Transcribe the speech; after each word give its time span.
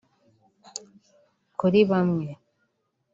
Kuri 1.59 1.79
bamwe 1.89 2.29